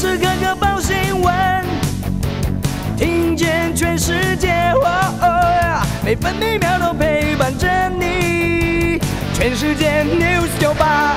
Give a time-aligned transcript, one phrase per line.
[0.00, 1.62] 时刻刻报新闻，
[2.96, 4.72] 听见全世界，
[6.02, 8.98] 每分每秒都陪伴着你。
[9.34, 11.16] 全世界 news 九八。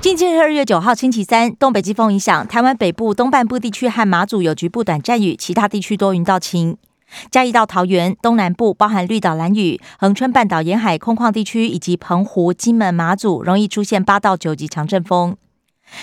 [0.00, 6.78] 今天是二月九号，星期三，东北季风影响台湾北部、东半部地区和马祖有局部短暂雨，其他地区多云到晴。
[7.30, 15.36] 嘉义到桃园东南部，包含绿岛、蓝屿、恒春半岛沿海空旷地区，以及澎湖、金门、马祖，容易出现八到九级强阵风。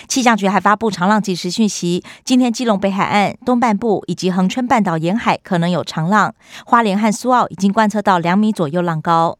[0.09, 9.37] 气象局还发布长浪即时讯息，今天基隆北海岸东半部以及恒春半岛沿海可能有长浪，花莲和苏澳已经观测到两米左右浪高。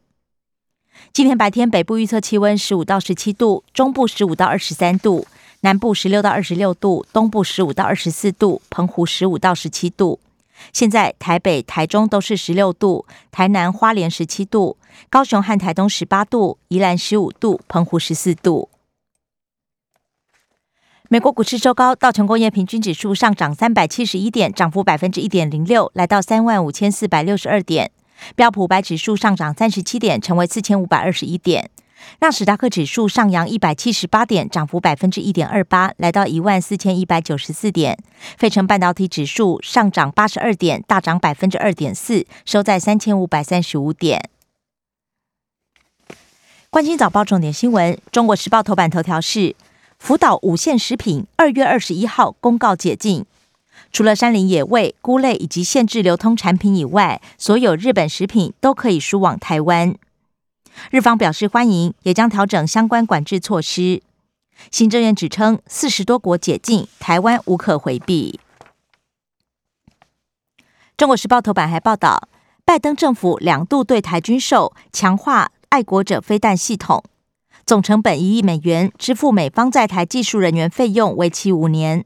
[1.11, 5.27] 今天白天北部预测气温十五到十七度，中部十五到二十三度，
[5.61, 10.17] 南部十六到二十六度，东部十五到二十四度，澎湖十五到十七度。
[10.73, 14.77] 现在台北、台中都是十六度，台南、花莲十七度，
[15.09, 18.69] 高雄和台东十八度，宜兰十五度，澎湖十四度。
[21.09, 27.91] 美国股市周高，道琼工业平均指数上涨三百七十一点，涨幅百分之一点零六，来到三万五千四百六十二点。
[28.35, 31.69] 标普百指数上涨三十七点，成为四千五百二十一点。
[32.19, 37.97] 纳斯达克指数上扬一百七十八点，涨幅百分之一点二八，来到一万四千一百九十四点。
[38.37, 44.29] 费城半导体指数上涨八十二点，大涨百分之二点四，收在三千五百三十五点。
[46.69, 49.55] 关心早报重点新闻，《中国时报》头版头条是：
[49.99, 53.25] 福岛五线食品二月二十一号公告解禁，
[53.91, 59.95] 除了山林野味、菇类以及限制流通产品以外，所有日本食品都可以输往台湾。
[60.91, 64.01] 日方表示欢迎，也将调整相关管制措施。
[64.71, 68.39] 行政院指称，四十多国解禁，台湾无可回避。
[70.97, 72.27] 中国时报头版还报道，
[72.65, 77.03] 拜登政府两度对台军售，强化爱国者飞弹系统，
[77.65, 82.03] 总成本一亿美元，支付美方在台技术人员费用，为期五年。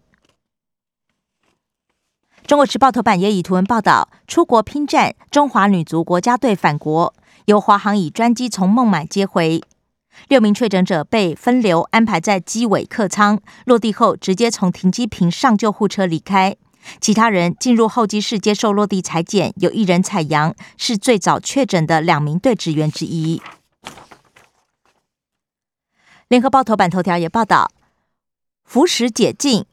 [2.45, 7.13] 中国时报头版也以图文报道，出国拼战，中华女足国家队返国。
[7.45, 9.61] 由华航以专机从孟买接回，
[10.27, 16.55] 六名确诊者被分流安排在机尾客舱，落地后直接从停机坪上救护车离开。
[16.99, 23.41] 其他人进入候机室接受落地裁剪，有一人采阳，是最早确诊的两名队职员之一。
[26.27, 27.71] 联合报头版头条也报道，
[28.63, 29.65] 服食解禁，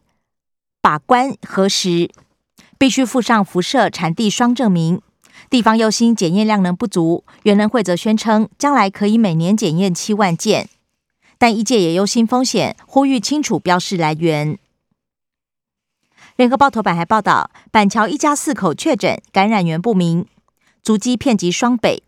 [0.83, 2.11] 把关核实，
[2.77, 5.01] 必须附上辐射产地双证明。
[5.51, 10.69] 地方忧心检验量能不足，原能会则宣称将来可以每年检验七万件，
[11.39, 14.59] 但一界也忧心风险，呼吁清楚标示来源。
[16.37, 20.27] 联合报头版还报道，板桥一家四口确诊，感染源不明，
[20.83, 22.03] 足迹遍及双北。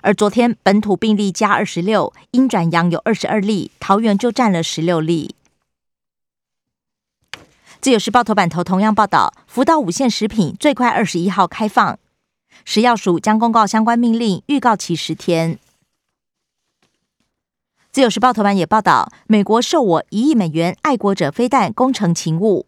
[0.00, 5.34] 而昨天本土病例加二十六，阴转阳有二十二例，桃园就占了十六例。
[7.80, 11.98] 自由时报头版头同样报道，福岛五线食品最快二十一号开放。
[12.64, 15.58] 食药署将公告相关命令，预告期十天。
[17.90, 22.66] 自由时报头版也报道，美国授我一亿美元爱国者飞弹工程勤务，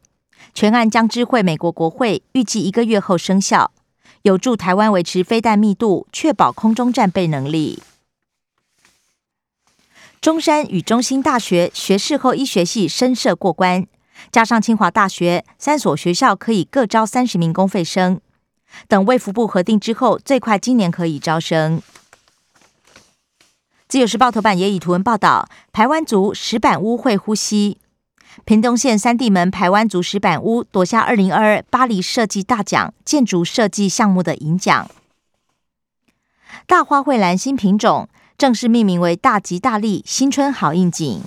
[0.54, 3.70] 全案将知会美国国会，预计一个月后生效，
[4.22, 7.82] 有助台湾维持飞弹密度，确保空中战备能力。
[10.20, 13.86] 中山与中心大学学士后医学系深设过关，
[14.32, 18.20] 加上清华大学三所学校可以各招三十名公费生。
[18.88, 21.82] 等卫福部核定之后，最快今年可以招生。
[23.88, 27.78] 自由时报头版也以图文报道：台湾族石板屋会呼吸。
[28.44, 34.88] 屏东县三地门台湾族石板屋夺下二零二二巴黎设计大奖建筑设计项目的银奖。
[36.66, 38.08] 大花蕙兰新品种
[38.38, 41.22] 正式命名为大吉大利新春好应景。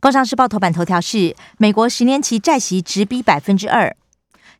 [0.00, 3.94] 工商时报头版头条是：美国十年期债息直逼百分之二。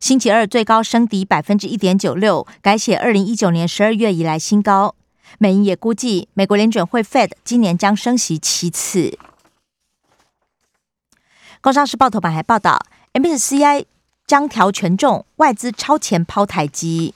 [0.00, 4.94] 星期二最高升抵百分之一点九六，改写二零一九年十二月以来新高。
[5.38, 9.18] 美银也估计，美国联准会 Fed 今年将升息七次。
[11.60, 12.80] 工商时报头版还报道
[13.12, 13.84] ，MSCI
[14.26, 17.14] 将调权重，外资超前抛台积。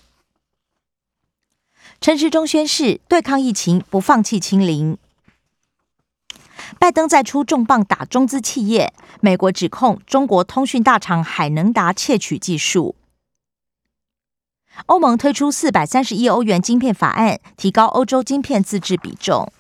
[2.01, 4.99] 陈时中宣誓对抗疫情，不放弃清零。
[6.85, 8.93] 拜登再出重磅打中资企业，
[9.23, 12.95] 美国指控中国通讯大厂海能达窃取技术。
[14.85, 19.51] 欧盟推出四百三十亿欧元晶片法案，提高欧洲晶片自制比重。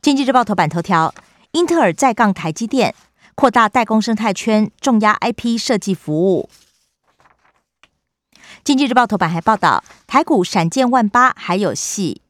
[0.00, 1.14] 经济日报头版头条：
[1.52, 2.94] 英特尔再杠台积电，
[3.34, 6.48] 扩大代工生态圈，重压 IP 设计服务。
[8.64, 12.22] 经济日报头版还报道，台股闪见万八，还有戏。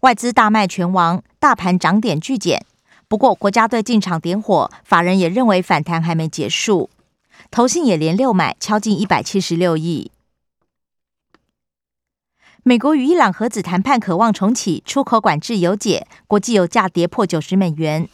[0.00, 2.64] 外资大卖全王，大盘涨点巨减。
[3.10, 6.90] 不过国家队进场点火，法人也认为反弹还没结束。
[7.50, 10.12] 投信也连六买，敲进一百七十六亿。
[12.62, 18.08] 美国与伊朗核子谈判渴望重启，出口管制有解，国际油价跌破九十美元。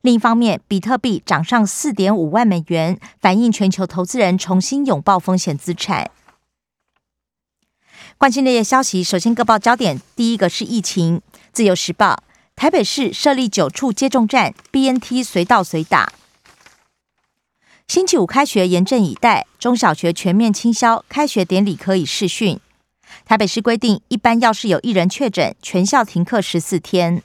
[0.00, 6.10] 另一方面，比特币涨上四点五万美元，反映全球投资人重新拥抱风险资产。
[8.18, 11.22] 关心列业消息，首先各报焦点，第一个是疫情。
[11.52, 12.23] 自由时报，
[12.56, 16.12] 台北市设立九处接种站，BNT 随到随打。
[17.86, 19.46] 星期五开学，严阵以待。
[19.58, 22.58] 中小学全面清消，开学典礼可以视讯。
[23.24, 27.22] 台北市规定，一般要是有一人确诊，全校停课十四天。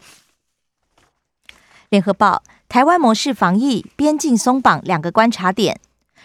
[1.90, 5.80] 联合报：台湾模式防疫，边境松绑两个观察点，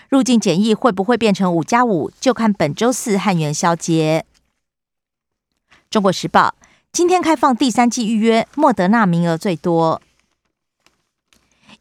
[0.09, 4.27] 入境检疫会不会变成五加五，就看本周四和元宵节。
[5.89, 6.57] 中国时报：
[6.95, 10.01] 今天开放第三季预约，莫德纳名额最多。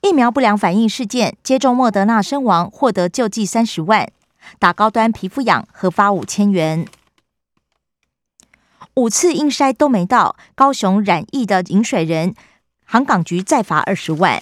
[0.01, 4.07] 疫苗不良反应事件，接种莫德纳身亡，获得救济三十万；
[4.57, 6.87] 打高端皮肤痒，核发五千元。
[8.95, 12.33] 五次硬筛都没到，高雄染疫的饮水人，
[12.83, 14.41] 航港局再罚二十万。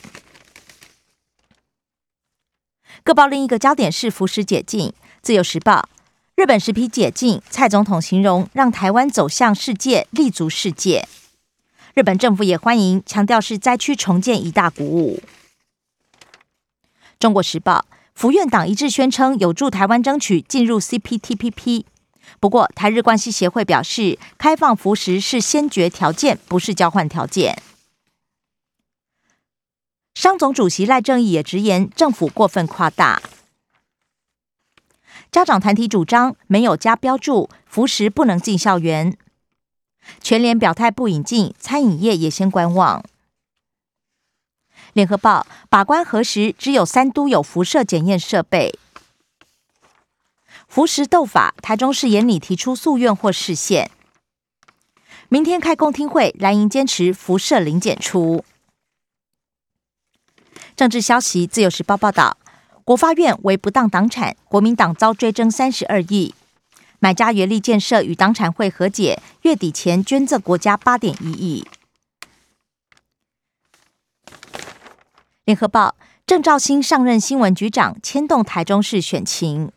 [3.03, 5.89] 各报另一个焦点是服食解禁，自由时报：
[6.35, 11.07] 日本食品解禁，蔡总统形容让台湾走向世界，立足世界。
[11.93, 15.21] 日本政府也欢迎，强调是灾区重建一大鼓舞。
[17.19, 17.85] 中国时报，
[18.15, 21.83] 福院党一致宣称有助台湾争取进入 CPTPP。
[22.39, 27.61] 不过，台日关系协会表示，开放福食是先决条件，不是交换条件。
[30.15, 33.21] 商总主席赖正义也直言，政府过分夸大。
[35.31, 39.17] 家长团体主张没有加标注，服食不能进校园。
[40.19, 43.03] 全联表态不引进，餐饮业也先观望。
[44.93, 48.77] 联合报把关核实，只有三都有辐射检验设备。
[50.67, 53.91] 福食斗法，台中市严拟提出诉愿或视线。
[55.29, 58.43] 明天开公听会，蓝营坚持辐射零检出。
[60.75, 62.37] 政治消息，自由时报报道，
[62.91, 66.35] 国发院为不当党产，国民党遭追征三十二亿，
[66.99, 71.65] 买家原力建设与党产会和解，月底前捐赠国家八点一亿。
[75.45, 75.95] 联合报
[76.25, 79.71] 郑兆兴上任新闻局长，牵动台中市选情。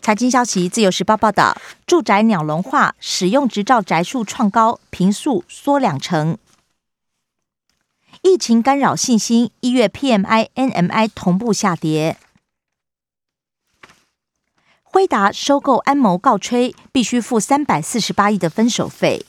[0.00, 6.38] 财经消息，自由时报报道，住宅鸟笼化，使用执照宅数创高，平数缩两成。
[8.22, 12.16] 疫情干扰信心，一月 PMI、NMI 同步下跌。
[14.82, 19.26] 辉达收购安谋告吹，必须付三百四十八亿的分手费。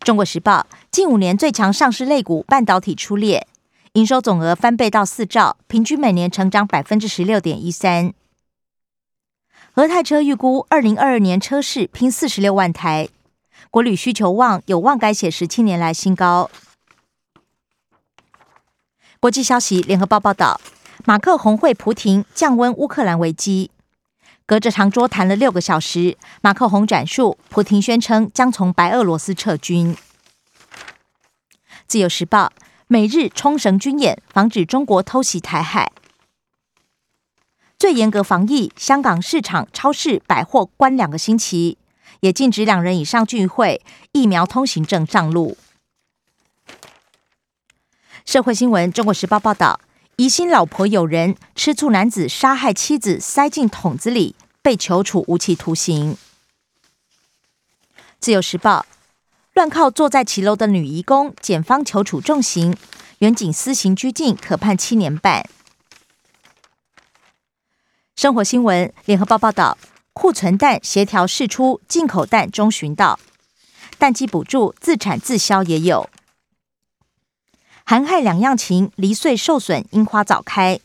[0.00, 3.46] 中国时报近五年最强上市类股半导体出列，
[3.92, 8.12] 营收总额翻倍到四兆，平均每年成长百分之十六点一三。
[9.72, 13.08] 和泰车预估二零二二年车市拼四十六万台，
[13.70, 16.50] 国旅需求旺，有望改写十七年来新高。
[19.20, 20.60] 国际消息，联合报报道，
[21.04, 23.72] 马克宏会普廷降温乌克兰危机。
[24.46, 29.96] 隔着长桌谈了六个小时，马克宏转述，普廷宣称将从白俄罗斯撤军。
[31.88, 32.52] 自由时报，
[32.86, 35.90] 美日冲绳军演，防止中国偷袭台海。
[37.76, 41.76] 最严格防疫，香港市场、超市、百货关两个星期，
[42.20, 43.82] 也禁止两人以上聚会。
[44.12, 45.58] 疫苗通行证上路。
[48.28, 49.80] 社会新闻，中国时报报道。
[50.16, 56.14] 疑心老婆有人，吃醋男子杀害妻子，塞进桶子里，被求处无期徒刑。
[58.20, 58.84] 自由时报
[59.54, 62.76] 乱靠坐在骑楼的女义工，检方求处重刑，
[63.20, 65.48] 远景私刑拘禁，可判七年半。
[68.14, 69.78] 生活新闻，联合报报道，
[70.12, 73.18] 库存蛋协调释出，进口蛋中旬到，
[73.96, 76.10] 蛋鸡补助自产自销也有。
[77.88, 80.78] 寒害两样情，梨穗受损，樱花早开。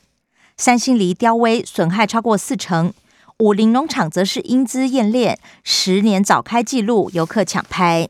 [0.56, 2.94] 三星梨凋微，损害超过四成。
[3.40, 8.08] 武林农场则是英姿艳烈，十年早开纪录，游客抢拍。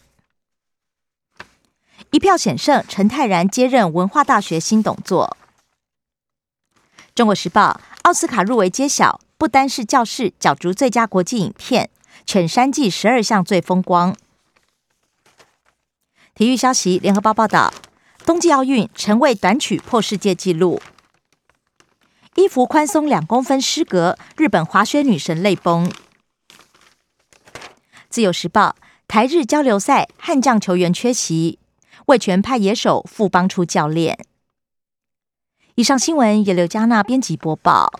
[2.11, 5.35] 一票险胜，陈泰然接任文化大学新董座。
[7.15, 11.89] 中国时报奥斯卡入围揭晓，不单是教室角逐最佳国际影片，
[12.27, 14.15] 《犬山记》十二项最风光。
[16.35, 17.73] 体育消息，联合报报道。
[18.25, 20.81] 冬季奥运，陈蔚短曲破世界纪录。
[22.35, 25.91] 衣服宽松两公分失格，日本滑雪女神泪崩。
[28.09, 28.75] 自由时报，
[29.07, 31.59] 台日交流赛悍将球员缺席，
[32.07, 34.17] 魏权派野手副帮出教练。
[35.75, 37.91] 以上新闻由刘嘉娜编辑播报。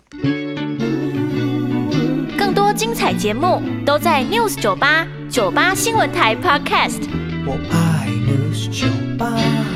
[2.38, 7.02] 更多精彩节目都在 News 九八九八新闻台 Podcast。
[7.46, 8.88] 我爱 News 酒
[9.18, 9.73] 吧。